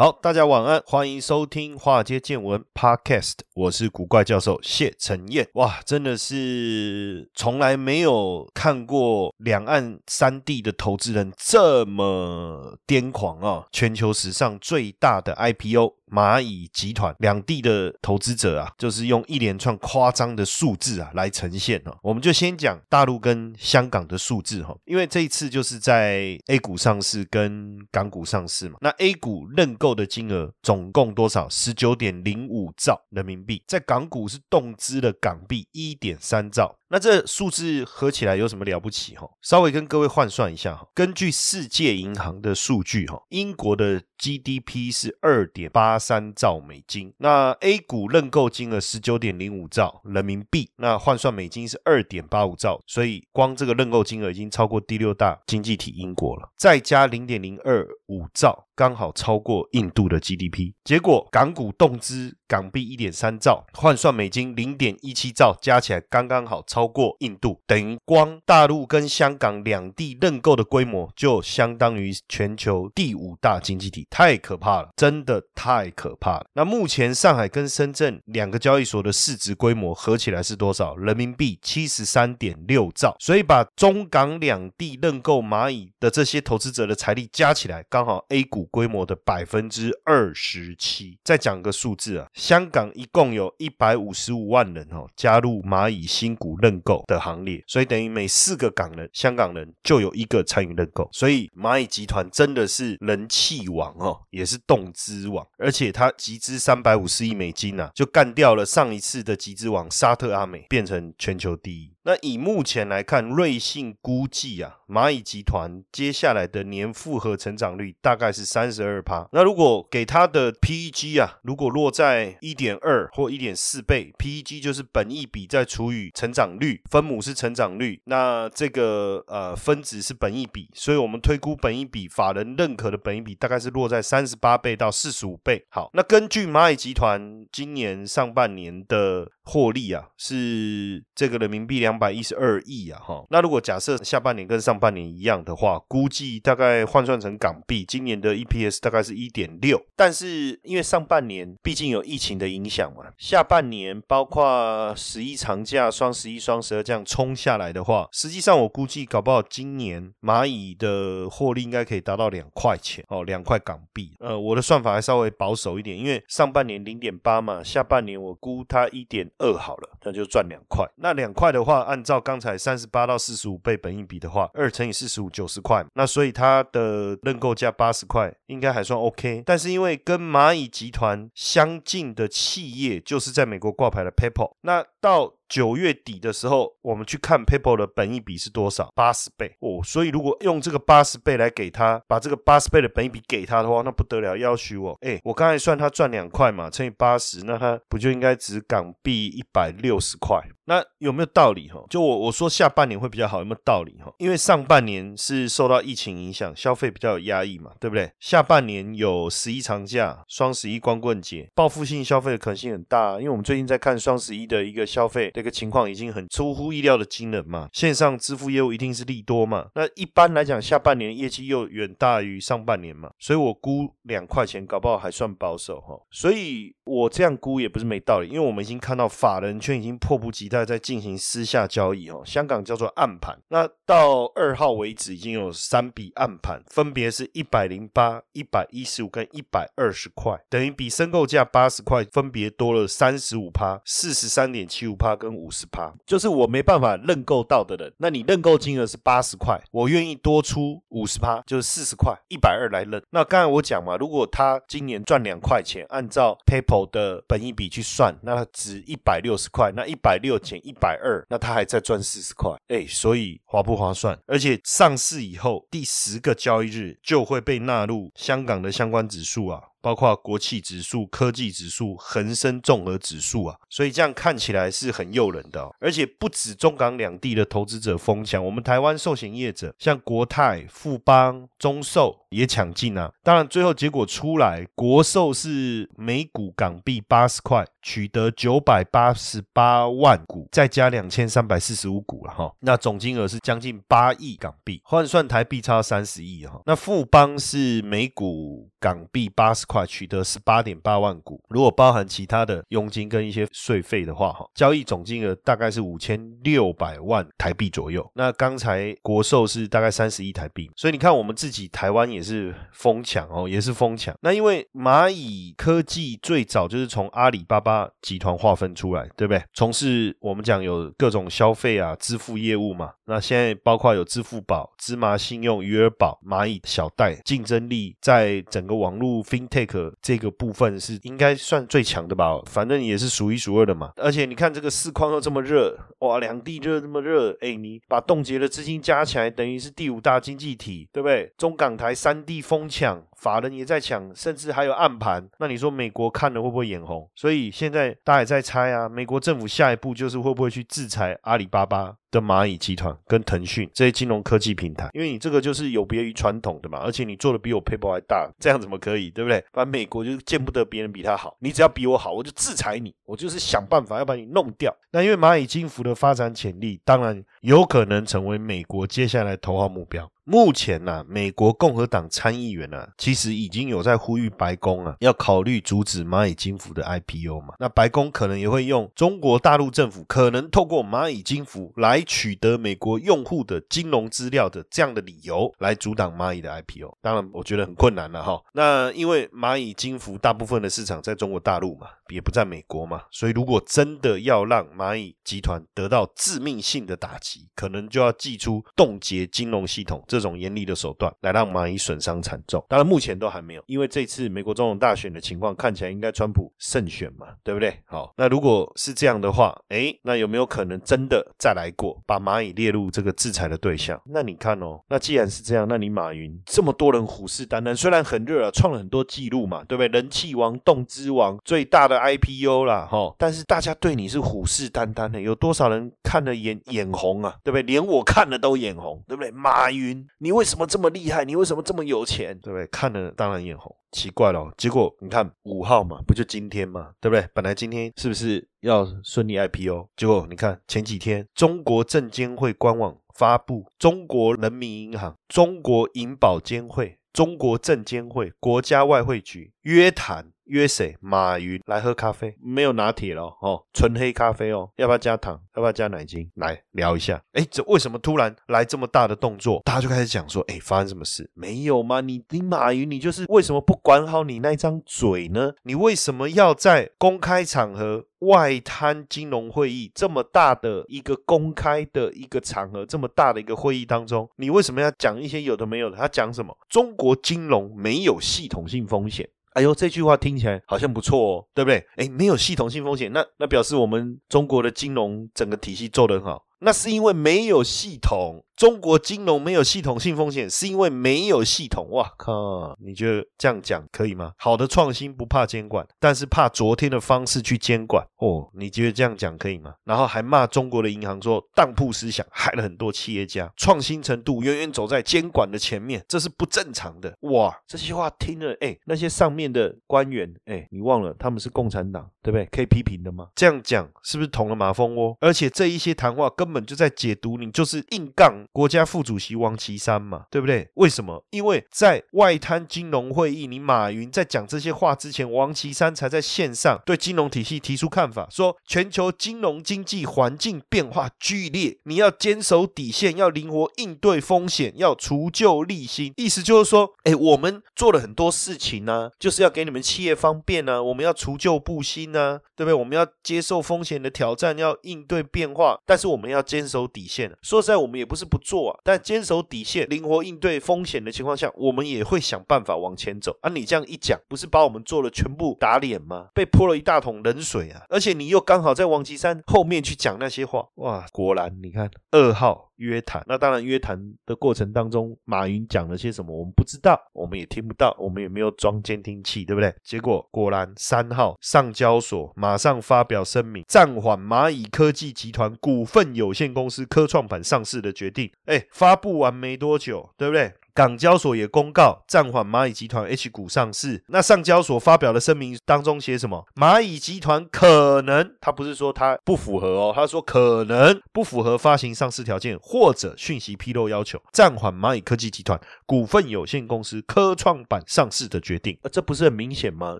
[0.00, 5.48] 好，大家晚安，欢迎收听《华尔街见闻》Podcast，我是古怪教授谢承彦。
[5.54, 13.66] 哇，真的是从来没有看过两岸三地的投资人这么癫狂啊！
[13.72, 15.96] 全球史上最大的 IPO。
[16.10, 21.96] 蚂蚁集团两地的投资者啊，就是用一连串夸张的数字啊来呈现哦。
[22.02, 28.78] 我们就先讲大陆跟香港的数字哈，因为这一次就是在 A 股上市跟港股上市嘛。
[28.80, 31.48] 那 A 股认购的金额总共多少？
[31.48, 36.76] 十九点零五兆人民币，在港股是动资的港币一点三兆。
[36.90, 39.28] 那这数字合起来有什么了不起哈？
[39.42, 58.67] 稍微跟各位换算一下哈，根据世界银行的数据哈，英国的 GDP 是二点八三兆美金，那 A 股认购金额十九点零五兆人民币，那换算美金是二点八五兆，所以光这个认购金额已经超过第六大经济体英国了，再加零点零二五兆。
[58.78, 76.46] 刚好超过印度的 GDP，结果港股动资港币一点三兆，换算美金零点一七兆，加起来刚刚好超过印度，等于光大陆跟香港两地认购的规模就相当于全球第五大经济体，太可怕了，真的太可怕了。
[76.52, 80.94] 那目前上海跟深圳两个交易所的市值规模合起来是多少？
[80.94, 88.67] 人民币七十三点六兆，所以把中港两地认购蚂蚁的这些投资者的财力加起来，刚好 A 股。
[88.70, 91.18] 规模的百分之二十七。
[91.24, 101.08] 再讲个数字啊，香港一共有一百五十五万人哦，加入蚂蚁新股认购的行列，所以等于每四个港人，香港人就有一个参与认购。
[101.12, 111.92] 所以蚂蚁集团真的是人气王哦，也是动资王，而且它集资三百五十亿美金啊，就干掉了上一次的集资王沙特阿美，变成全球第一。
[112.08, 119.28] 那以目前来看，瑞信估计啊，蚂蚁集团接下来的年复合成长率大概是三十二趴。
[119.30, 135.62] 那如果给它的 PEG 啊，如果落在一点二或一点四倍，PEG 就是本益比再除以成长率，分母是成长率，那这个呃分子是本益比，所以我们推估本益比，法人认可的本益比大概是落在三十八倍到四十五倍。
[135.68, 141.98] 好，那根据蚂蚁集团今年上半年的获利啊，是这个人民币两。
[141.98, 149.84] 百一十二亿啊，哈，那如果假设下半年跟上半年一样的话，估计大概换算成港币，今年的 EPS 大概是一点六。
[149.96, 164.12] 但是因为上半年毕竟有疫情的影响嘛，下半年包括十一长假、双十一、双十二这样冲下来的话，实际上我估计搞不好今年蚂蚁的获利应该可以达到两块钱哦，两块港币。
[164.20, 170.86] 呃，我的算法还稍微保守一点，因为上半年零点八嘛，下半年我估它一点二好了，那就赚两块。
[170.96, 171.78] 那两块的话。
[171.88, 179.42] 按照刚才三十八到四十五倍本益比的话，二乘以四十五九十块，那所以它的认购价八十块应该还算 OK。
[179.46, 188.90] 但是因为跟蚂蚁集团相近的企业就是在美国挂牌的 PayPal，那到九月底的时候，我们去看 PayPal 的本益比是多少？
[188.94, 189.80] 八十倍哦。
[189.84, 194.96] 所以如果用这个八十倍来给他，把这个八十倍的本益比给他的话，那不得了，要许我。
[195.00, 200.42] 哎，我刚才算他赚两块嘛，乘以八十，那他不就应该值港币一百六十块？
[200.68, 201.82] 那有没有道理哈？
[201.88, 204.12] 就我我说下半年会比较好，有没有道理哈？
[204.18, 208.12] 因为上半年是受到疫情影响，消费比较有压抑嘛，对不对？
[208.20, 213.14] 下半年有十一长假、双十一光棍节，报复性消费的可能性很大。
[213.14, 215.30] 因为我们最近在看双十一的一个消费。
[215.30, 219.68] 的一个情况已经很出乎意料的惊人嘛，线上支付业务一定是利多嘛。
[219.74, 225.98] 那一般来讲，下半年业绩又远大于上半年嘛，所以我估两块钱，搞不好还算保守哈。
[226.10, 230.57] 所以我这样估也不是没道理，因为我们已经看到法人圈已经迫不及待。
[230.64, 233.38] 在进行私下交易哦，香港叫做暗盘。
[233.48, 245.92] 那到二号为止，已经有三笔暗盘，分别是一百零八、一百一十五跟一百二十块，等于比申购价八十块分别多了三十五趴、四十三点七五趴跟五十趴。
[246.06, 253.02] 就是我没办法认购到的人，那你认购金额是八十块，我愿意多出五十趴，就是四十块，一百二来认。
[253.10, 264.18] 那刚才我讲嘛，如果他今年赚两块钱，按照 PayPal 的本益比去算，那值一百六十块，那一百六减一百二，那他还在赚四十块，哎，所以划不划算？
[264.26, 269.62] 而且上市以后第十个交易日就会被纳入香港的相关指数啊。
[269.80, 275.70] 包括国企指数、科技指数、恒生综合指数啊，所以这样看起来是很诱人的。
[275.78, 283.12] 而且不止中港两地的投资者疯抢，我们台湾寿险业者像国泰、富邦、中寿也抢进啊。
[283.22, 292.52] 当然，最后结果出来，国寿是每股港币八十块取得九百八十八万股，再加两千三百四十五股了哈。
[292.60, 296.60] 那总金额是将近八亿港币，换算台币差三十亿哈。
[296.66, 299.68] 那富邦是每股港币八十。
[299.68, 308.10] 块取得十八点八万股，如果包含其他的佣金跟一些税费的话，哈，交易总金额大概是五千六百万台币左右。
[308.14, 314.12] 那刚才国寿是大概三十亿台币，所以你看我们自己台湾也也是疯抢哦，也是疯抢。
[314.22, 319.40] 那因为蚂蚁科技最早就是从阿里巴巴集团划分出来，对不对？
[319.54, 322.90] 从事我们讲有各种消费啊支付业务嘛。
[323.04, 329.92] 那现在包括有支付宝、芝麻信用、余额宝、蚂蚁小贷，竞争力在整个网络 fintech。
[330.02, 333.92] 这个部分是应该算最强的吧，反正也是数一数二的嘛。
[333.96, 341.30] 而且你看这个市况又这么热，哇，两地热这么热，哎，你把冻结的资金加起来，等于是第五大经济体，对不对？
[341.36, 343.02] 中港台三地疯抢。
[343.18, 345.28] 法人也在抢，甚至还有暗盘。
[345.38, 347.08] 那你说美国看了会不会眼红？
[347.14, 354.88] 所以现在大家也在猜啊，美国政府下一步就是会不会去制裁阿里巴巴的蚂蚁集团跟腾讯这些金融科技平台？
[354.94, 359.10] 因为你这个就是有别于传统的嘛，而且你做的比我 PayPal 还大，这样怎么可以？
[359.10, 359.44] 对不对？
[359.52, 364.74] 反正美国就见不得别人比他好，你只要比我好，我就制裁你，我就是想办法要把你弄掉。
[364.92, 370.10] 那因为蚂蚁金服的发展潜力，当然有可能成为美国接下来头号目标。
[370.24, 377.54] 目前呢，美国共和党参议员呢，其实已经有在呼吁白宫啊，要考虑阻止蚂蚁金服的 IPO 嘛。
[377.58, 386.98] 那白宫可能也会用中国大陆政府可能透过蚂蚁金服来取得美国用户的金融资料的这样的理由，来阻挡蚂蚁的 IPO。
[387.00, 388.38] 当然，我觉得很困难了哈。
[388.52, 400.18] 那因为蚂蚁金服大部分的市场在中国大陆嘛，也不在美国嘛，所以如果真的要让蚂蚁集团得到致命性的打击，可能就要祭出冻结金融系统这。
[400.18, 407.72] 这种严厉的手段来让蚂蚁损伤惨重，当然目目前都还没有，因为这次美国总统大选的情况看起来应该川普胜选嘛，对不对？
[407.86, 414.02] 好，那如果是这样的话，哎，那有没有可能真的再来过，把蚂蚁列入这个制裁的对象？
[414.06, 419.86] 那你看哦，那既然是这样，那你马云这么多人虎视眈眈，虽然很热啊，创了很多记录嘛，对不对？
[419.86, 427.36] 人气王、动之王、最大的 IPO 啦，哈，但是大家对你是虎视眈眈的，有多少人看了眼眼红啊？
[427.44, 427.62] 对不对？
[427.62, 429.30] 连我看了都眼红，对不对？
[429.30, 430.04] 马云。
[430.18, 431.24] 你为什么这么厉害？
[431.24, 432.36] 你为什么这么有钱？
[432.42, 432.66] 对不对？
[432.68, 434.50] 看看了当然眼红，奇怪了。
[434.56, 437.28] 结果你看五号嘛，不就今天嘛，对不对？
[437.34, 439.88] 本来今天是不是要顺利 IPO？
[439.94, 450.32] 结果你看前几天，中国证监会官网发布，中国人民银行、中国银保监会、中国证监会、国家外汇局约谈。
[450.48, 450.96] 约谁？
[451.00, 455.40] 马云来喝咖啡，没有拿铁了哦，纯黑咖啡哦，要不要加糖？
[455.54, 456.30] 要不要加奶精？
[456.34, 457.22] 来聊一下。
[457.32, 459.62] 哎，这为什么突然来这么大的动作？
[459.64, 461.30] 大家就开始讲说，哎，发生什么事？
[461.34, 462.00] 没有吗？
[462.00, 465.52] 你你马云，你就是为什么不管好你那张嘴呢？
[465.62, 475.96] 你为什么要在公开场合外滩金融会议这么大的一个公开的一个场合，这么大的一个会议当中，你为什么要讲一些有的没有的？
[475.96, 476.56] 他讲什么？
[476.68, 479.28] 中国金融没有系统性风险。
[479.54, 481.84] 哎呦，这句话听起来好像不错哦，对不对？
[481.96, 486.44] 哎，没有系统性风险，那那表示我们中国的金融整个体系做得很好。
[486.60, 488.44] 那是因为没有系统。
[488.58, 491.88] 中国金融没有系统性风险，是因为没有系统。
[491.90, 492.76] 哇靠！
[492.80, 494.32] 你觉得这样讲可以吗？
[494.36, 498.04] 好的创新不怕监管，但是怕昨天的方式去监管。
[498.18, 499.74] 哦，你觉得这样讲可以吗？
[499.84, 507.16] 然后还骂中国的银行说当铺思想害了很多企业家，创新程度远远走在监管的前面，这是不正常的。
[507.20, 512.44] 哇，这些话听了，哎，那些上面的官员，哎，你忘了他们是共产党，对不对？
[512.46, 513.28] 可以批评的吗？
[513.36, 515.16] 这样讲是不是捅了马蜂窝？
[515.20, 518.46] 而且这一些谈话根本就在解读你就是硬杠。
[518.52, 520.68] 国家副主席王岐山嘛，对不对？
[520.74, 521.24] 为什么？
[521.30, 536.12] 因为在外滩金融会议，你马云在讲这些话之前，王岐山才在线上对金融体系提出看法，说全球金融经济环境变化剧烈，你要坚守底线，要灵活应对风险，要除旧立新。
[536.16, 542.74] 意思就是说，哎，我们做了很多事情呢，就是要给你们企业方便呢，我们要除旧布新呢，对不对？
[542.74, 547.36] 我们要接受风险的挑战，要应对变化，但是我们要坚守底线。
[547.42, 553.36] 说实在，我们也不是不做啊，但坚守底线、灵活应对风险的情况下，我们也会想办法往前走。
[553.42, 556.28] 啊，你这样一讲，不是把我们做了全部打脸吗？
[556.34, 557.82] 被泼了一大桶冷水啊！
[557.88, 562.67] 而且你又刚好在王岐山后面去讲那些话，哇，果然你看二号。
[562.78, 569.74] 约谈，那当然约谈的过程当中，马云讲了些什么，我们不知道，我们也听不到，我们也没有装监听器，对不对？
[569.82, 578.30] 结果果然三号上交所马上发表声明，暂缓蚂蚁科技集团股份有限公司科创板上市的决定。
[578.46, 580.52] 哎，发布完没多久，对不对？
[580.78, 584.00] 港交所也公告暂缓蚂蚁集团 H 股上市。
[584.06, 586.46] 那上交所发表的声明当中写什么？
[586.54, 598.78] 蚂蚁集团可能，他不是说他不符合哦，他说可能不符合发行上市条件或者讯息披露要求，暂缓蚂蚁科技集团股份有限公司科创板上市的决定。
[598.92, 599.98] 这不是很明显吗？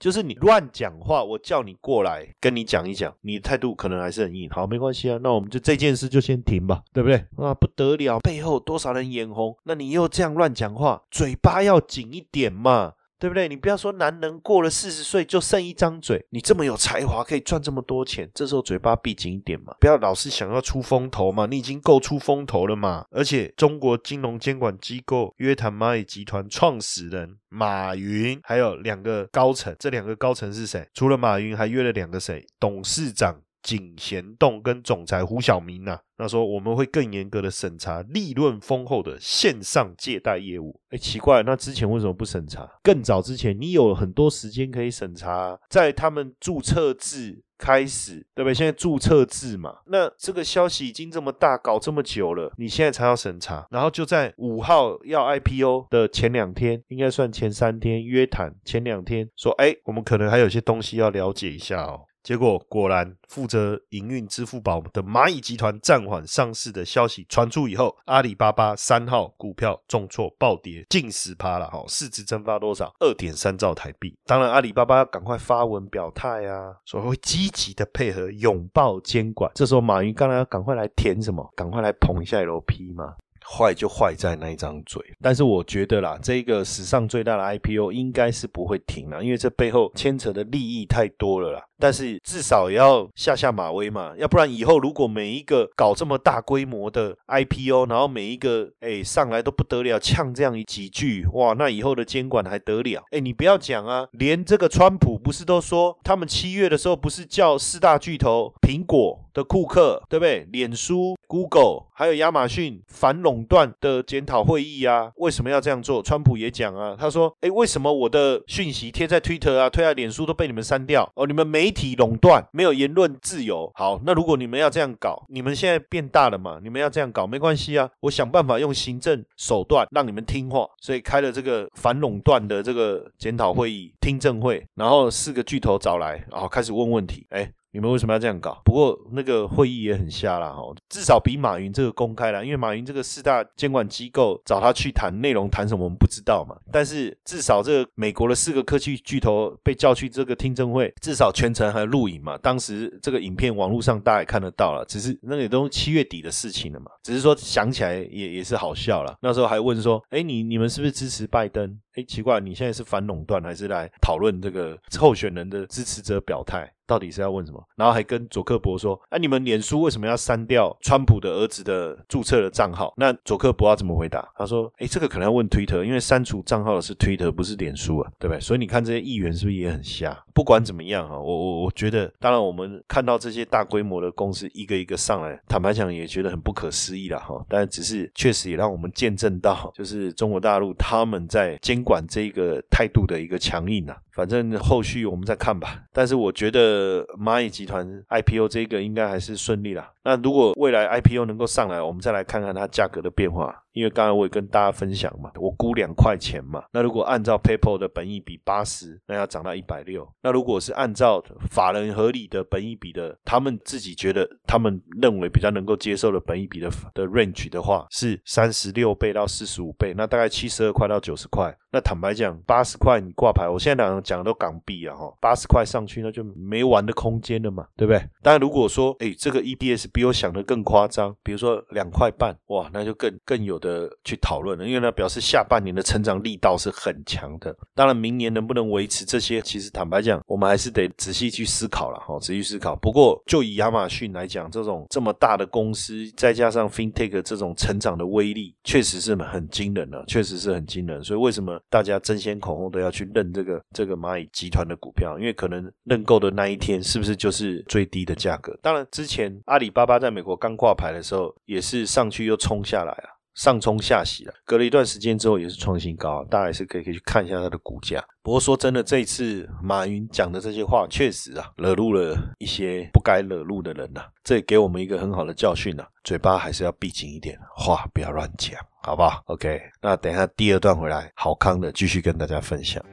[0.00, 4.48] 就是你乱讲话，我叫你过来跟你讲一讲，你的态度可能还是很硬。
[4.48, 7.22] 好，没关系啊，那我们就这件事就先停吧，对不对？
[7.36, 9.54] 啊，不得了，背后多少人眼红？
[9.64, 10.61] 那你又这样乱讲。
[10.62, 13.48] 讲话嘴巴要紧一点嘛，对不对？
[13.48, 23.04] 你不要说男人过了四十岁就剩一张嘴，你这么有才华可以赚这么多钱，这时候嘴巴闭紧一点嘛，不要老是想要出风头嘛，你已经够出风头了嘛。
[23.10, 30.88] 而且中国金融监管机构约谈蚂蚁集团创始人马云，还有两个高层，这两个高层是谁？
[30.94, 32.46] 除了马云，还约了两个谁？
[32.60, 33.40] 董事长。
[33.62, 40.80] 景贤栋跟总裁胡晓明呐，那说我们会更严格的审查利润丰厚的线上借贷业务。
[40.90, 42.68] 哎，奇怪，那之前为什么不审查？
[42.82, 48.54] 更早之前你有很多时间可以审查，在他们注册制开始，对不对？
[48.54, 62.00] 现在注册制嘛，那这个消息已经这么大，搞这么久了，你现在才要审查，然后就在五号要 IPO 的前两天，应该算前三天约谈，前两天说，哎，我们可能还有些东西要了解一下哦。
[62.22, 72.94] 结果果然，负责营运支付宝的蚂蚁集团暂缓上市的消息传出以后，阿里巴巴三号股票重挫暴跌近十趴了哈，市值蒸发多少？
[73.00, 74.16] 二点三兆台币。
[74.24, 79.50] 当然，阿里巴巴要赶快发文表态啊，说会积极的配合拥抱监管。
[79.54, 81.52] 这时候，马云当然要赶快来填什么？
[81.56, 83.16] 赶快来捧一下 LP 嘛。
[83.48, 91.62] 坏就坏在那一张嘴，但是我觉得啦，这个史上最大的 IPO 应该是不会停了，因为这背后牵扯的利益太多了啦。
[91.78, 103.02] 但是至少要下下马威嘛，要不然以后如果每一个搞这么大规模的 IPO，然后每一个哎上来都不得了，呛这样一几句，哇，那以后的监管还得了？
[103.10, 110.46] 哎，你不要讲啊，连这个川普不是都说，他们七月的时候不是叫四大巨头苹果的库克，对不对？
[110.52, 115.10] 脸书、Google 还有亚马逊反垄断的检讨会议啊？
[115.16, 116.00] 为什么要这样做？
[116.00, 121.10] 川普也讲啊，他说，哎，为什么我的讯息贴在 Twitter 啊、推在脸书都被你们删掉？
[121.16, 121.72] 哦，你们媒。
[121.72, 123.72] 体垄断没有言论自由。
[123.74, 126.60] 好，那如果你们要这样搞，你们现在变大了嘛？
[126.62, 130.68] 你们要这样搞没关系啊，我想办法用行政手段让你们听话。
[130.82, 137.26] 所以开了这个反垄断的这个检讨会议、听证会，然后四个巨头找来，然后开始问问题。
[137.30, 137.50] 哎。
[137.72, 138.60] 你们为什么要这样搞？
[138.64, 146.54] 不过那个会议也很瞎啦，哈，至少比马云这个公开了，因为马云这个四大监管机构找他去谈内容谈什么我们不知道嘛。
[146.70, 152.36] 但是至少这个美国的四个科技巨头被叫去这个听证会，至少全程还录影嘛。
[152.38, 156.90] 当时这个影片网络上大家也看得到了，只是那个都七月底的事情了嘛。
[157.02, 159.16] 只是说想起来也也是好笑了。
[159.22, 161.78] 那时候还问说，哎，你你们是不是支持拜登？
[161.94, 166.70] 哎，奇怪，你现在是反垄断还是来讨论这个候选人的支持者表态？
[166.92, 167.64] 到底是要问什么？
[167.74, 174.28] 然后还跟佐克伯说：“哎，你们脸书为什么要删掉川普的儿子的注册的账号？”那佐克伯要怎么回答？
[174.36, 178.38] 他说：“哎，这个可能要问推特，因为删除账号的是推特，不是脸书啊，对不对？
[178.38, 180.22] 所以你看这些议员是不是也很瞎？
[180.34, 187.42] 不管怎么样啊，我我我觉得，当然我们看到这些大规模的公司一个一个上来，坦白讲也觉得很不可思议了哈。
[187.48, 193.96] 但只是确实也让我们见证到，就是中国大陆他们在监管这个态度的一个强硬啊。
[194.12, 195.84] 反正后续我们再看吧。
[195.92, 199.91] 但是我觉得蚂蚁集团 IPO 这个应该还是顺利啦。
[200.04, 203.58] 那如果未来 IPO 能够上来，我们再来看看它价格的变化。
[203.72, 206.62] 因为刚才我也跟大家分享嘛，我估两块钱嘛。
[206.72, 210.06] 那如果按照 PayPal 的本益比八十，那要涨到一百六。
[210.22, 221.56] 那如果是按照法人合理的本益比的，他们自己觉得他们认为比较能够接受的本益比的的 range 的话，是三十六倍到四十五倍，那大概七十二块到九十块。
[221.74, 227.98] 那坦白讲，八十块你挂牌，我现在两个讲的都港币啊哈，八十块上去那就没玩的空间了嘛，对不对？
[228.22, 237.54] 当然如果说哎这个 EPS 比我想的更夸张，比如说两块半，哇，那就更更有的去讨论了，因为呢表示下半年的成长力道是很强的。
[237.74, 242.74] 当然明年能不能维持这些，其实坦白讲，我们还是得仔细去思考了哈，仔细思考。
[242.76, 251.02] 不过就以亚马逊来讲，这种这么大的公司，再加上 FinTech 这种成长的威力，确实是很惊人了，确实是很惊人。
[251.02, 251.58] 所以为什么？
[251.68, 258.56] 大家争先恐后都要去认这个这个蚂蚁集团的股票，因为可能认购的那一天是不是就是最低的价格？
[258.62, 264.34] 当然，之前阿里巴巴在美国刚挂牌的时候，也是上去又冲下来了，上冲下洗了。
[264.44, 268.02] 隔了一段时间之后，也是创新高，大家也是可以可以去看一下它的股价。
[268.22, 274.02] 不过说真的，这一次马云讲的这些话，确实啊，惹怒了一些不该惹怒的人呐。
[274.22, 278.60] 这也给我们一个很好的教训呐，嘴巴还是要闭紧一点，话不要乱讲。
[278.84, 282.84] 好不好？OK，那等一下第二段回来，好康的继续跟大家分享。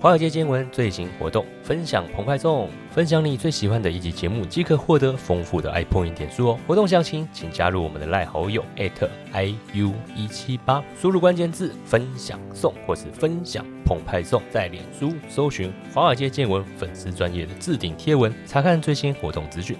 [0.00, 6.58] 华尔街见闻最新活动，分享澎湃送，分享你最喜欢的一集节目，即可获得丰富的 iPoint 点数哦。
[6.68, 19.76] 活动详情请加入我们的赖好友 @iu 一七八，输入关键字分享送或是分享澎湃送，在脸书搜寻华尔街见闻粉丝专业的置顶贴文，查看最新活动资讯。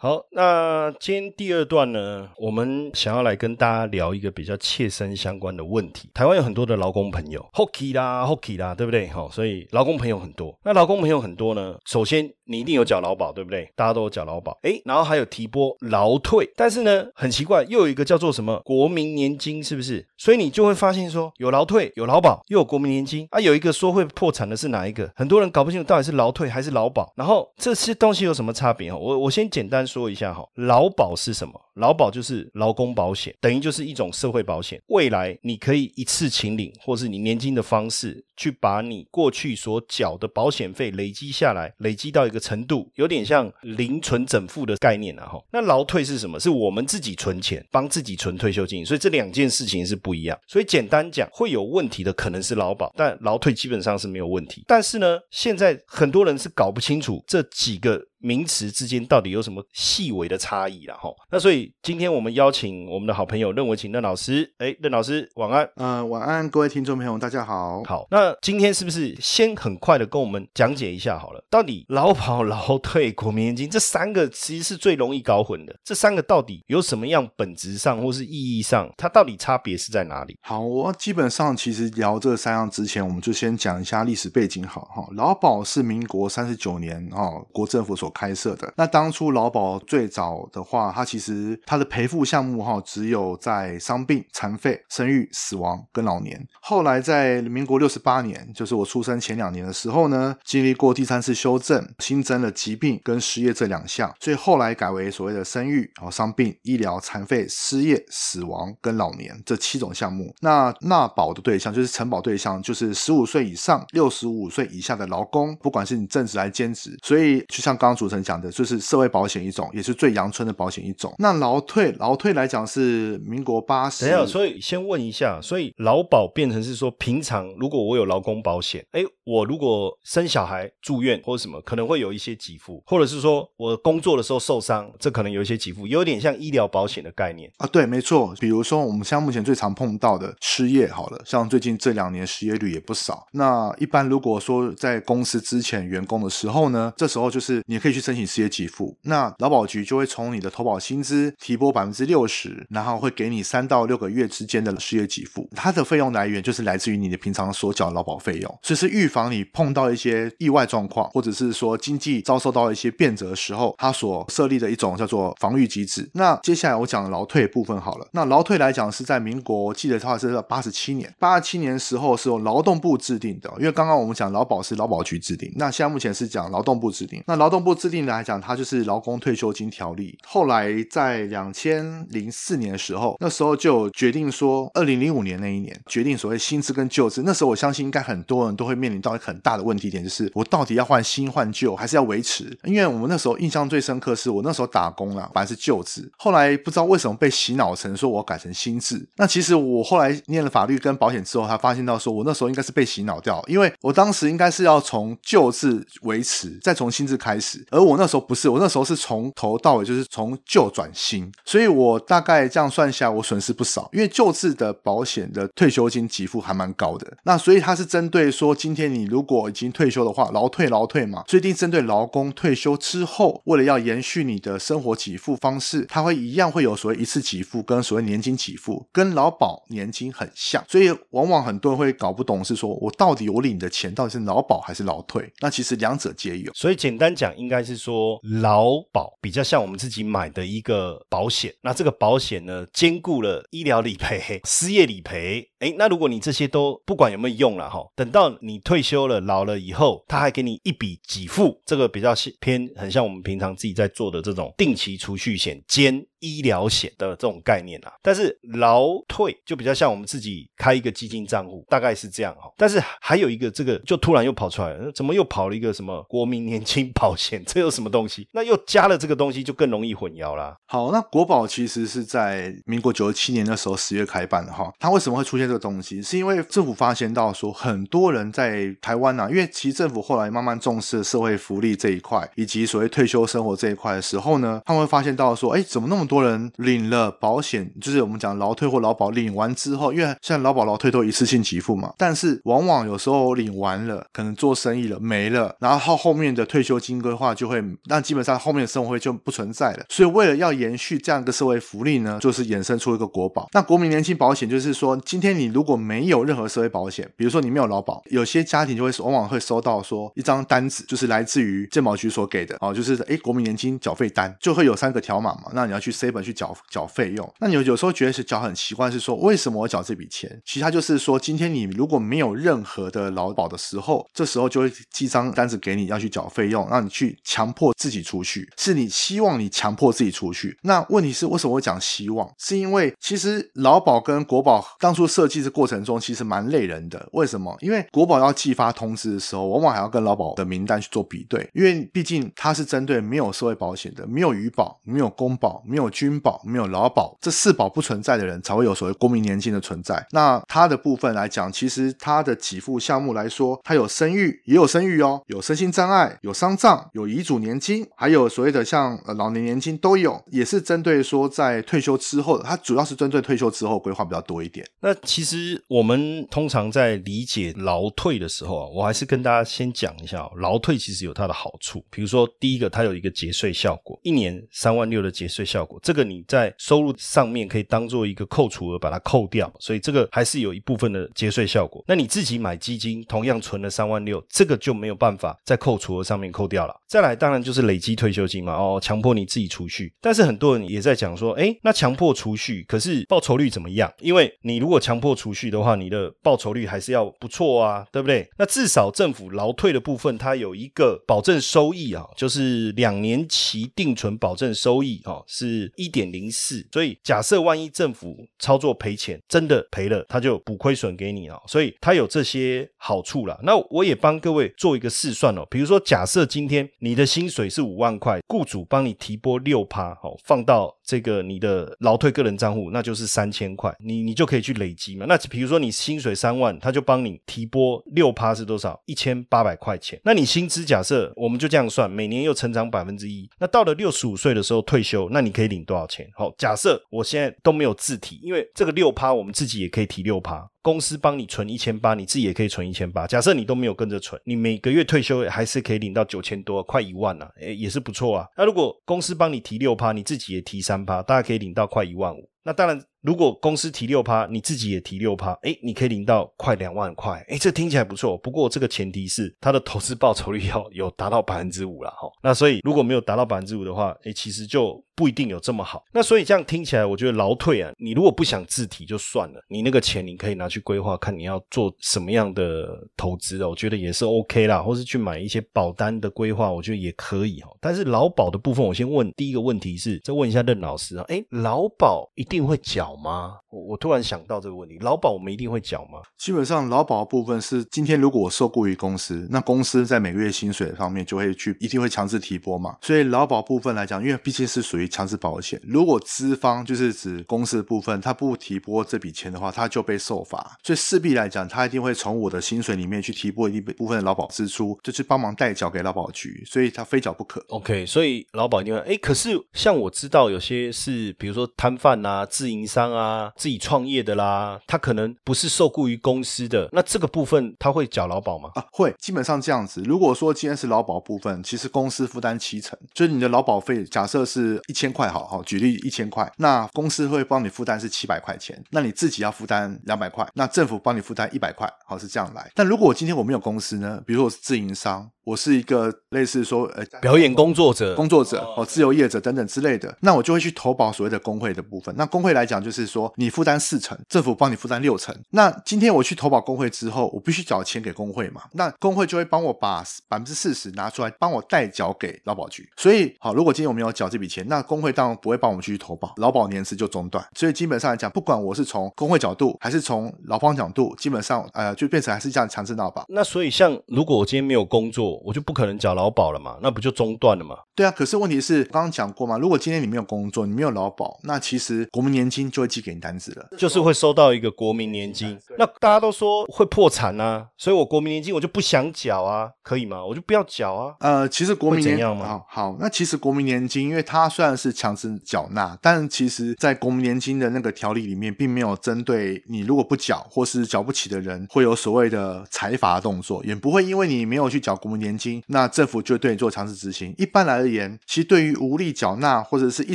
[0.00, 6.08] 好，那今天第二段呢，我们想要来跟大家聊一个比较切身相关的问题。
[6.14, 9.08] 台湾有很多的劳工朋友，hockey 啦，hockey 啦，对不对？
[9.08, 10.56] 好，所以劳工朋友很多。
[10.62, 13.68] 那劳工朋友很多呢，首先你一定有缴劳保，对不对？
[13.74, 20.06] 大家都有缴劳保，诶，然后还有提拨劳退，但是呢，很奇怪，又有一个叫做什么国民年金，是不是？
[20.16, 25.10] 所以你就会发现说，有劳退，有劳保，又有国民年金啊，有一个说会破产的是哪一个？
[25.16, 27.12] 很多人搞不清楚到底是劳退还是劳保。
[27.16, 28.92] 然后这些东西有什么差别？
[28.92, 29.87] 哈，我我先简单。
[29.88, 31.58] 说一下哈，劳保是什么？
[31.78, 34.80] 劳保就是劳工保险，等于就是一种社会保险。
[34.88, 45.40] 未来你可以一次请领，或是你年金的方式，去把你过去所缴的保险费累积下来，累积到一个程度，有点像零存整付的概念啊哈。
[45.52, 46.38] 那劳退是什么？
[46.38, 50.38] 是我们自己存钱，帮自己存退休金，所以这两件事情是不一样。
[50.46, 54.64] 所以简单讲，会有问题的可能是劳保，但劳退基本上是没有问题。
[54.66, 58.04] 但是呢，现在很多人是搞不清楚这几个。
[58.20, 61.08] 名词之间到底有什么细微的差异了哈？
[61.30, 67.82] 那所以今天我们邀请我们的好朋友任伟请任老师，哎，任老师晚安，呃，晚安，各位听众朋友，大家好。
[67.84, 71.42] 好，那今天是不是先很快的跟我们讲解一下好了？
[71.50, 80.36] 到底劳保、劳退、国民年金这三个其实是最容易搞混的，这三个到底有什么样本质上或是意义上，它到底差别是在哪里？
[80.42, 85.08] 好，我基本上其实聊这三样之前，我们就先讲一下历史背景，好哈。
[85.12, 91.18] 劳保是民国三十九年哦，国政府所开设的那当初劳保最早的话，它其
[91.58, 96.40] 实它的赔付项目哈，只有在伤病、残废、生育、死亡跟老年。
[96.60, 110.34] 后来在民国六十八年，就是我出生前两年的时候呢，经历过第三次修正，新增了疾病跟失业这两项，所以后来改为所谓的生育、然后伤病、医疗、残废、失业、死亡跟老年这七种项目。
[110.40, 116.96] 那纳保的对象就是承保对象，就是十五岁以上、六十五岁以下的劳工，不管是你正职还是兼职。
[117.02, 121.14] 所以就像刚刚主持人讲的，就是社会保险一种，也是最阳春的保险一种。
[121.18, 124.08] 那劳退，劳退来讲是民国八十。
[124.08, 137.66] 等下，所以先问一下，所以劳保变成是说，平常如果我有劳工保险，哎，我如果生小孩住院或者什么，可能会有一些给付，或者是说我工作的时候受伤，这可能有一些给付，有点像医疗保险的概念啊。
[137.66, 138.34] 对，没错。
[138.40, 143.26] 比如说我们像目前最常碰到的失业，好了，像最近这两年失业率也不少。
[143.32, 148.96] 那一般如果说在公司之前员工的时候呢，这时候就是你可以去申请失业给付。
[149.02, 155.46] 那劳保局就会从你的投保薪资提拨百分之六十，然后会给你三到六个月之间的失业给付。
[155.54, 166.08] 它的费用来源就是来自于你的平常所缴劳保费用，所以是预防你碰到一些意外状况，或者是说经济遭受到一些变折的时候，它所设立的一种叫做防御机制。
[166.14, 168.06] 那接下来我讲劳退部分好了。
[168.12, 177.22] 那劳退来讲是在民国，记得的话是八十七年，八十七年时候是由劳动部制定的，因为刚刚我们讲劳保是劳保局制定，那现在目前是讲劳动部制定。
[177.26, 178.78] 那劳动部制定来讲，它就是。
[178.88, 187.22] 劳工退休金条例后来在在两千零四年的时候，那时候就决定说，二零零五年那一年决定所谓新制跟旧制。
[187.24, 192.56] 那时候我相信应该很多人都会面临到一个很大的问题点，就是我到底要换新换旧，还是要维持？
[192.64, 199.08] 因为我们那时候印象最深刻是我那时候打工啦，本来是旧制，后来不知道为什么被洗脑成说我改成新制。
[199.16, 235.32] 那其实我后来念了法律跟保险之后，才发现到说我那时候应该是被洗脑掉，因为我当时应该是要从旧制维持，再从新制开始，而我那时候不是，我那时候是从头到尾就是从旧转新，所以我大概这样算下来，我损失不少，因为旧制的保险的退休金给付还蛮高的，那所以它是针对说今天你你如果已经退休的话，劳退劳退嘛，最近针对劳工退休之后，为了要延续你的生活给付方式，它会一样会有所谓一次给付跟所谓年金给付，跟劳保年金很像，所以往往很多人会搞不懂，是说我到底我领的钱到底是劳保还是劳退？
[235.40, 236.52] 那其实两者皆有。
[236.54, 245.48] 所以简单讲，应该是说劳保比较像我们自己买的一个保险，那这个保险呢，兼顾了医疗理赔、失业理赔。
[245.60, 256.06] 哎，那如果你这些都不管有没有用了哈，等到你退休了、老了以后，他还给你一笔给付，这个比较偏很像我们平常自己在做的这种定期储蓄险兼。
[256.20, 262.50] 医疗险的这种概念啊，但是劳退就比较像我们自己开一个基金账户，大概是这样哈。
[262.56, 267.42] 但是还有一个这个就突然又跑出来了，怎么又跑了一个什么国民年金保险？
[267.46, 268.26] 这有什么东西？
[268.32, 270.56] 那又加了这个东西，就更容易混淆啦。
[270.66, 274.72] 好，那国保其实是在民国九十七年的时候十月开办的哈。
[274.78, 276.02] 它为什么会出现这个东西？
[276.02, 299.84] 是因为政府发现到说，很多人在台湾呐，因为其实政府后来慢慢重视社会福利这一块，以及所谓退休生活这一块的时候呢，他们会发现到说，哎，怎么那么多人领了保险，就是我们讲劳退或劳保，领完之后，因为现在劳保劳退都一次性给付嘛，但是往往有时候领完了，可能做生意了没了，然后后面的退休金规划就会，那基本上后面的生活费就不存在了。
[299.88, 303.48] 所以为了要延续这样一个社会福利呢，就是衍生出一个国保。
[303.52, 316.38] 那国民年金保险就是说，今天你如果没有任何社会保险，比如说你没有劳保，有些家庭就会往往会收到说一张单子，就是来自于健保局所给的，哦，就是哎国民年金缴费单，就会有三个条码嘛，那你要去 C 本去。
[316.38, 320.40] 缴缴费用，那你有有时候觉得是缴很奇怪，是说为什么我缴这笔钱？
[320.44, 330.56] 其实它就是说，今天你如果没有任何的劳保的时候，这时候就会寄张单子给你，要去缴费用，让你去强迫自己出去，是你希望你强迫自己出去。
[330.62, 332.30] 那问题是为什么会讲希望？
[332.38, 337.08] 是因为其实劳保跟国保当初设计的过程中，其实蛮累人的。
[337.14, 337.56] 为什么？
[337.60, 346.28] 因为国保要寄发通知的时候，往往还要跟劳保的名单去做比对，因为毕竟它是针对没有社会保险的，没有余保，没有公保，没有军保。
[346.28, 350.06] 保没有劳保，这四保不存在的人才会有所谓国民年金的存在。
[350.10, 364.66] 那它的部分来讲，其实它的给付项目来说，它有生育，也有生育哦，有身心障碍，有丧葬，有遗嘱年金，还有所谓的像呃老年年金都有，也是针对说在退休之后，它主要是针对退休之后规划比较多一点。
[364.80, 376.18] 那其实我们通常在理解劳退的时候啊，我还是跟大家先讲一下，哦劳退其实有它的好处，比如说第一个，它有一个节税效果，一年三万六的节税效果，这个你。
[376.28, 381.82] 在收入上面可以当做一个扣除额把它扣掉，所以这个还是有一部分的节税效果。
[381.86, 386.74] 那你自己买基金，同样存了三万六，这个就没有办法在扣除额上面扣掉了。
[386.86, 389.90] 再来，当然就是累积退休金嘛，哦，强迫你自己储蓄。
[390.00, 393.90] 但是很多人也在讲说，哎，那强迫储蓄，可是报酬率怎么样？
[394.00, 398.28] 因为你如果强迫储蓄的话，你的报酬率还是要不错啊，对不对？
[398.38, 406.08] 那至少政府劳退的部分，它有一个保证收益啊，就是两年期定存保证收益啊，是一点。
[406.08, 413.38] 零四，所以假设万一政府操作赔钱，真的赔了，他就补亏损给你啊，所以他有这些好处了。
[413.42, 425.04] 那我也帮各位做一个试算哦，比如说假设今天你的薪水是五万块，雇主帮你提拨六趴，好放到这个你的劳退个人账户，那就是三千块，你你就可以去累积嘛。
[425.06, 428.80] 那比如说你薪水三万，他就帮你提拨六趴是多少？
[428.86, 430.00] 一千八百块钱。
[430.02, 436.08] 那你薪资假设我们就这样算，每年又成长百分之一，那到了六十五岁的时候退休，那你可以领多少钱？
[436.14, 443.06] 好，假设我现在都没有自提，因为这个六趴我们自己也可以提六趴，公司帮你存一千八，你自己也可以存一千八。
[443.06, 448.26] 假设你都没有跟着存，你每个月退休还是可以领到九千多，快一万了，诶，也是不错啊。
[448.36, 452.28] 那如果公司帮你提六趴，你自己也提三趴，大家可以领到快一万五。
[452.42, 458.16] 那当然，如果公司提六趴，你自己也提六趴，哎，你可以领到快两万块，哎，这听起来不错。
[458.18, 462.08] 不过这个前提是它的投资报酬率要有达到百分之五了哈。
[462.22, 464.82] 那所以如果没有达到百分之五的话，哎，其实就。
[464.98, 465.84] 不一定有这么好。
[465.92, 477.56] 那所以这样听起来，我觉得劳退啊，你如果不想自提就算了，你那个钱你可以拿去规划，看你要做什么样的投资哦，我觉得也是 OK 啦，或是去买一些保单的规划，我觉得也可以哦。
[477.60, 483.34] 但是劳保的部分，我先问第一个问题是，再问一下任老师啊，哎，劳保一定会缴吗？
[483.50, 486.00] 我我突然想到这个问题，劳保我们一定会缴吗？
[486.16, 492.76] 基本上劳保部分是今天如果我受雇于公司，那公司在每个月薪水方面就会去一定会强制提拨嘛。
[492.82, 500.56] 所以劳保部分来讲，因为毕竟是属于强制保险，如果资方就是指公司的部分，他不提拨这笔钱的话，他就被受罚。
[500.62, 507.44] 所以势必来讲，他一定会从我的薪水里面去提拨一部分的劳保支出，就去帮忙代缴给劳保局，所以他非缴不可。
[507.48, 508.80] OK，所以劳保一定会。
[508.80, 518.50] 哎，可是像我知道有些是，比如说摊贩啊、自营商啊、自己创业的啦，他可能不是受雇于公司的，那这个部分他会缴劳保吗？
[518.54, 519.82] 啊，会基本上这样子。
[519.84, 532.48] 如果说今天是劳保部分，其实公司负担七成，就是你的劳保费，假设是一千块，好好举例一千块，那公司会帮你负担是七百块钱，那你自己要负担两百块，那政府帮你负担一百块，好是这样来。
[532.54, 541.92] 但如果我今天我没有公司呢，比如说我是自营商，我是一个类似说呃表演工作者，工作者哦，自由业者等等之类的，那我就会去投保所谓的工会的部分。
[541.98, 545.14] 那工会来讲，就是说你负担四成，政府帮你负担六成。
[545.30, 552.68] 那今天我去投保工会之后，我必须缴钱给工会嘛，那工会就会帮我把百分之四十拿出来，帮我代缴给劳保局。
[552.76, 557.24] 所以好，如果今天我没有缴这笔钱，那工会当然不会帮我们继续投保，劳保年资就中断。
[557.34, 563.04] 所以基本上来讲，不管我是从工会角度还是从劳方角度，基本上呃就变成还是这样强制纳保。
[563.08, 567.56] 那所以像如果我今天没有工作，我就不可能缴劳保了嘛，那不就中断了嘛？
[567.74, 573.48] 对啊，可是问题是刚刚讲过嘛，如果今天你没有工作，你没有劳保，那其实国民年金就会寄给你单子了。
[573.56, 575.38] 就是会收到一个国民年金。
[575.56, 580.04] 那大家都说会破产啊，所以我国民年金我就不想缴啊，可以吗？
[580.04, 580.94] 我就不要缴啊。
[581.00, 597.14] 呃，其实国民年金怎样吗好好，那其实国民年金，因为它虽然是强制缴纳，但其实在国民年金的那个条例里面，并没有针对你如果不缴或是缴不起的人，会有所谓的裁罚动作，也不会因为你没有去缴国民年金，那政府就对你做强制执行。
[597.16, 599.94] 一般来而言，其实对于无力缴纳或者是一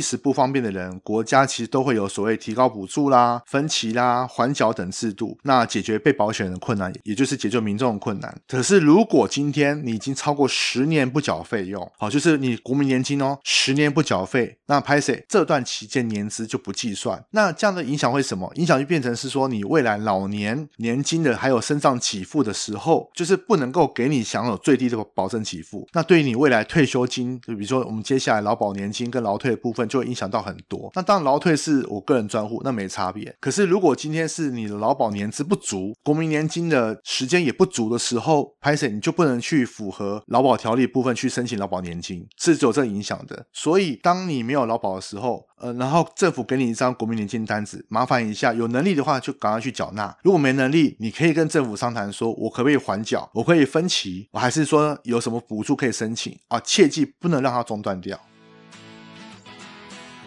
[0.00, 8.34] 时不方便的人，国家其实都会有所谓提高补助啦、分期啦、缓缴等制度，那解决被保险人的困难，也就是解决民众的困难。
[8.48, 17.22] 可是如果今天你已经超过十年不缴费用，好，就是你国民年金哦，十年不缴费，那拍谁这段期间年资就不计算。
[17.30, 18.50] 那这样的影响会什么？
[18.56, 25.86] 影响就变成是说，你未来老年年金的还有身上起付的时候，就是不能够给你享有最低的保证起付。
[25.92, 30.90] 那对于你未来退休金，就比如说我们接下来劳保年金跟劳退的部分，就会影响到很多。
[30.94, 33.34] 那当然劳退是我个人专户，那没差别。
[33.40, 43.46] 可是如果今天是你的劳保年资不足，国民年金的时间也不足的时候，拍谁你就不能去符合劳保条例部分去申请劳保年金，是有这影响的。
[43.52, 50.16] 所以当你没有劳保的时候，呃，然后政府给你一张国民年金单子，麻烦一下，有能力的话就赶快去缴纳。
[50.22, 56.60] 如果没能力，你可以跟政府商谈说，我可不可以缓缴，我可以分期，我还是说有什么补助可以申请啊？
[56.60, 58.18] 切记不能让它中断掉。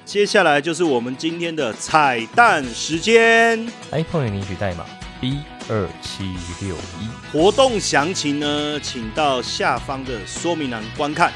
[0.06, 4.86] 接下来就是我们今天的彩蛋时间，iPhone 领取代码
[5.20, 6.24] B 二七
[6.66, 7.10] 六一。
[7.34, 11.34] 活动详情呢，请到下方的说明栏观看。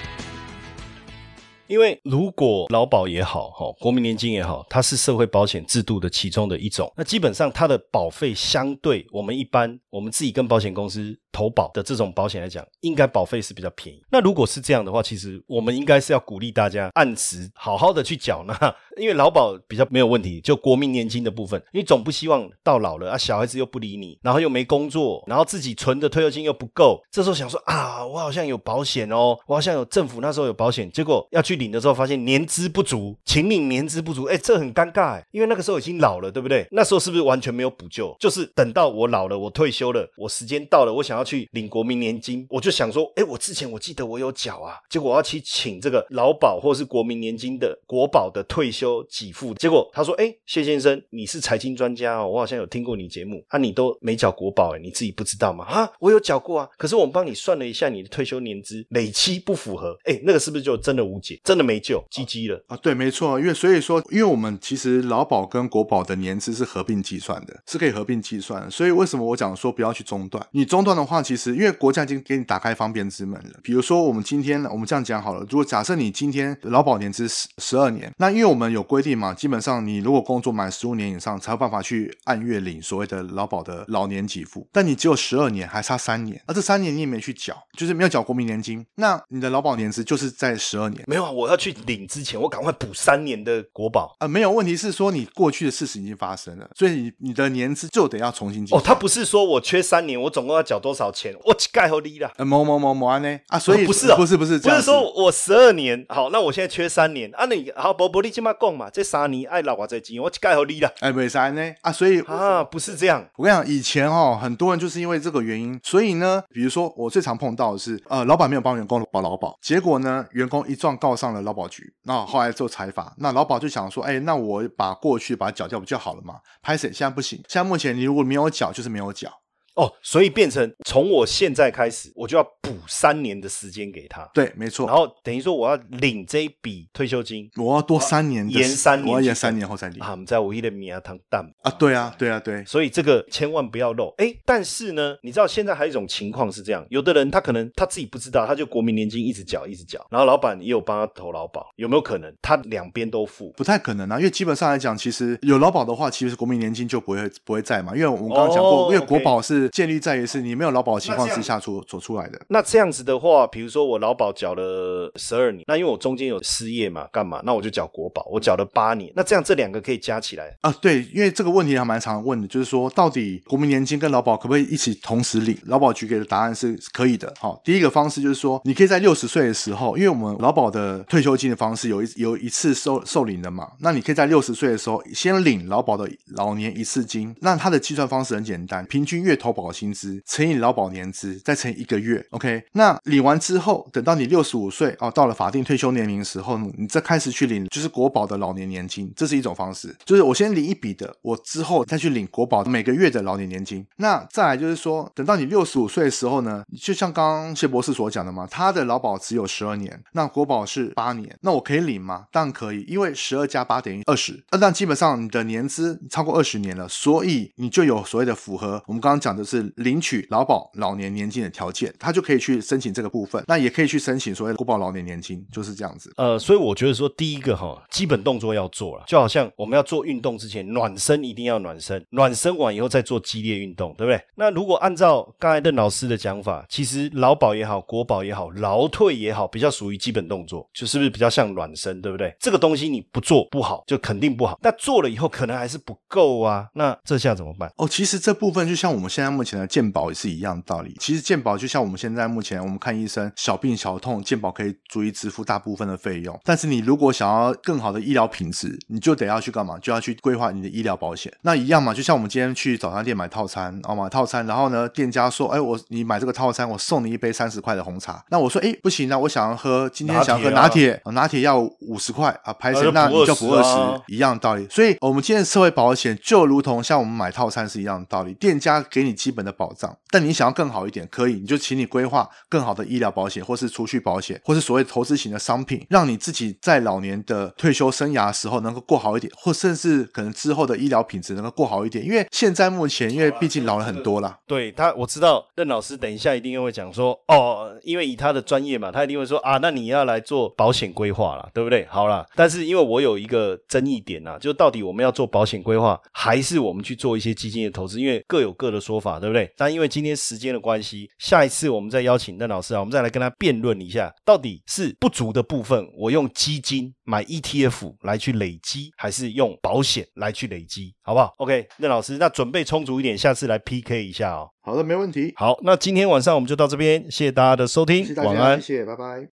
[1.72, 14.02] 因为如果劳保也好，哈，国民年金也好，它是社会保险制度的其中的一种，那基本上它的保费相对我们一般我们自己跟保险公司投保的这种保险来讲，应该保费是比较便宜。
[14.10, 36.68] 那如果是这样的话，其实我们应该是要鼓励大家按时好好的去缴纳，因为劳保比较没有问题，就国民年金的部分，你总不希望到老了啊，小孩子又不理你，然后又没工作，然后自己存的退休金又不够，这时候想说啊，我好像有保险哦，我好像有政府那时候有保险，结果要去领的时候发现年资不足，请领年资不足，哎，这很尴尬，因为那个时候已经老了，对不对？
[36.72, 38.16] 那时候是不是完全没有补救？
[38.20, 55.66] 就是等到我老了，我退休了，我时间到了，我想要去领国民年金，我就想说，哎，我之前我记得我有缴啊，结果我要去请这个劳保或是国民年金的国保的退休给付，结果他说，哎，谢先生，你是财经专家哦，我好像有听过你节目啊，你都没缴国保哎，你自己不知道吗？
[55.66, 62.64] 啊，我有缴过啊，可是我们帮你算了一下你的退休年资累期不符合，哎，那个是不是就真的无解，真的没救，鸡鸡了？
[62.68, 68.70] 啊，对，没错，因为所以说，因为我们其实劳保跟国保的年资是合并计算的，是可以合并计算的。
[68.70, 70.46] 所以为什么我讲说不要去中断？
[70.52, 73.60] 你中断的话，话，其实因为国家已经给你打开方便之门了。
[73.62, 84.66] 比如说，我们今天我们这样讲好了，如果假设你今天劳保年资十十二年，那因为我们有规定嘛，基本上你如果工作满十五年以上，才有办法去按月领所谓的劳保的老年给付。
[84.72, 91.04] 但你只有十二年，还差三年，而这三年你也没去缴，就是没有缴国民年金，那你的劳保年资就是在十二年。
[91.08, 94.16] 没有啊，我要去领之前，我赶快补三年的国保。
[94.20, 101.34] 啊、没有问题是说你过去的事实已经发生了，所以你你的年资就得要重新计哦，他不是说我缺三年，我总共要缴多少钱？
[101.46, 102.30] 我盖好利啦。
[102.36, 107.72] 呃某某某某安呢啊，所以、哦不是哦不是不是这不是说我十二年好，那我现在缺三年啊你？
[107.78, 110.92] 好，伯伯你这么讲嘛，这三年爱老我这钱，我盖好利啦。
[111.00, 113.26] 哎，没啥呢啊，所以啊，不是这样。
[113.38, 126.36] 我跟你讲，以前哦，很多人就是因为这个原因，所以呢，比如说我最常碰到的是，呃，老板没有帮员工保劳保，结果呢，员工一状告上了劳保局，那后来做裁罚，那劳保就想说，哎，那我把过去把它缴掉不就好了嘛？
[126.62, 126.92] 拍谁？
[126.92, 129.32] 现在不行，现在目前你如果没有缴，就是没有缴。
[129.76, 134.86] 哦，所以变成从我现在开始，我就要补三年的时间给他，对，没错。
[134.88, 141.72] 然后等于说我要领这一笔退休金我要多三年的，延三年我要延三年后再领啊，我们在五一的米亚汤蛋啊！
[141.72, 142.64] 对啊，对啊，对。
[142.66, 144.14] 所以这个千万不要漏。
[144.18, 153.52] 哎，但是呢，你知道现在还有一种情况是这样，有的人他可能他自己不知道，他就国民年金一直缴一直缴，然后老板也有帮他投劳保，有没有可能他两边都付？
[153.56, 162.40] 不太可能啊，因为基本上来讲，其实有劳保的话，其实国民年金就不会不会在嘛，因为我们刚刚讲过，哦因为国保是建立在于是你没有劳保的情况之下所所出来的。
[162.50, 167.42] 那这样子的话，比如说我劳保缴了十二年，那因为我中间有失业嘛，干嘛？
[167.44, 170.56] 那我就缴国保，我缴了八年，那这样这两个可以加起来。
[170.62, 175.58] 啊，对，因为这个问题还蛮常问的，就是说到底国民年金跟劳保可不可以一起同时领？
[175.66, 177.34] 劳保局给的答案是可以的。
[177.40, 187.36] 好、第一个方式就是说，你可以在六十岁的时候，因为我们劳保的退休金的方式有一有一次受受领的嘛，那你可以在六十岁的时候先领劳保的老年一次金。
[187.42, 192.26] 那它的计算方式很简单，平均月投保薪资乘以劳保年资，再乘以一个月。
[192.32, 203.86] OK，那领完之后，等到你六十五岁哦，到了法定退休年龄的时候，你再开始去领就是国保的老年年金，这是一种方式，就是我先领一笔的，我之后再去领国保每个月的老年年金。
[203.98, 212.26] 那再来就是说，等到你六十五岁的时候呢，就像刚刚谢博士所讲的嘛，他的劳保只有十二年，那国保是八年，那我可以领吗？
[212.32, 226.12] 当然可以，因为十二加八等于二十，那那基本上你的年资超过二十年了，所以你就有所谓的符合我们刚刚讲的是领取劳保老年年金的条件，他就可以去申请这个部分，那也可以去申请所谓的国保老年年金，就是这样子。
[226.18, 234.22] 呃，所以我觉得说，第一个哈，基本动作要做了，就好像我们要做运动之前，暖身一定要暖身，暖身完以后再做激烈运动，对不对？
[234.36, 242.36] 那如果按照刚才邓老师的讲法，其实劳保也好，国保也好，劳退也好，比较属于基本动作，就是不是比较像暖身，对不对？
[242.40, 244.60] 这个东西你不做不好，就肯定不好。
[244.62, 247.72] 那做了以后可能还是不够啊，那这下怎么办？
[247.78, 250.96] 哦，其实这部分就像我们现在目前的健保也是一样的道理。
[251.00, 256.40] 其实健保就像我们现在目前我们看医生，小病小痛，健保可以足以支付大部分的费用。
[256.44, 259.78] 但是你如果想要更好的医疗品质，你就得要去干嘛？
[259.80, 261.32] 就要去规划你的医疗保险。
[261.42, 268.24] 那一样嘛，就像我们今天去早餐店买套餐，哦买套餐，然后呢，店家说，哎，我你买这个套餐，我送你一杯三十块的红茶。
[268.30, 272.92] 那我说，哎，不行啊，我想要喝今天想要喝拿铁拿铁，要五十块啊，拍谁？
[272.94, 274.68] 那你就补二20啊十，一样道理。
[274.70, 292.04] 所以，我们今天的社会保险就如同像我们买套餐是一样的道理，店家给你基本的保障，但你想要更好一点，可以，你就请你规划更好的医疗保险，或是储蓄保险，或是所谓投资型的商品，让你自己在老年的退休生涯时候能够过好一点，或甚至可能之后的医疗品质能够过好一点。
[292.04, 294.40] 因为现在目前，因为毕竟老了很多啦。
[294.48, 301.86] 对他，我知道任老师等一下一定又会讲说，哦，因为以他的专业嘛，他一定会说啊，那你要来做保险规划啦，对不对？
[301.90, 308.00] 好啦，但是因为我有一个争议点啊，就到底我们要做保险规划，还是我们去做一些基金的投资？
[308.00, 309.52] 因为各有各的说法，对不对？
[309.58, 324.50] 但因为今天时间的关系，下一次我们再邀请任老师啊，我们再来跟他辩论一下，到底是不足的部分，我用基金买 ETF 来去累积，还是用保险来去累积，好不好？OK，任老师，那准备充足一点，下次来 PK 一下哦。
[324.62, 325.34] 好的，没问题。
[325.36, 328.78] 好，那今天晚上我们就到这边，谢谢大家的收听，谢谢，晚安谢。
[328.78, 329.28] 谢，拜拜。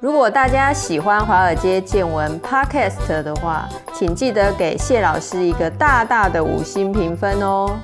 [0.00, 7.80] 如果大家喜欢华尔街见闻 Podcast 的话，请记得给谢老师一个大大的五星评分哦。